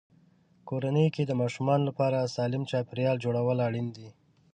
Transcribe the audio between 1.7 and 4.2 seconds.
لپاره سالم چاپېریال جوړول اړین دي.